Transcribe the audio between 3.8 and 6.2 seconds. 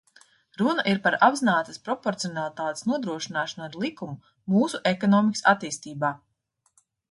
likumu mūsu ekonomikas attīstībā.